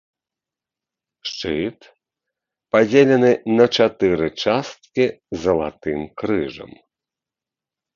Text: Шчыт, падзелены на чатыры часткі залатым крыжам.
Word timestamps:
Шчыт, 1.31 1.79
падзелены 2.77 3.31
на 3.61 3.65
чатыры 3.79 4.27
часткі 4.49 5.05
залатым 5.47 5.99
крыжам. 6.21 6.71